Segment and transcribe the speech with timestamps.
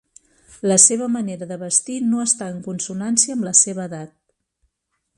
[0.71, 4.19] La seva manera de vestir no està en consonància amb la seva edat.